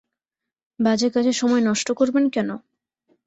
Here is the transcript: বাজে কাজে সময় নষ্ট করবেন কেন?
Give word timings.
বাজে 0.79 1.07
কাজে 1.09 1.33
সময় 1.33 1.61
নষ্ট 1.61 1.87
করবেন 1.91 2.25
কেন? 2.29 2.49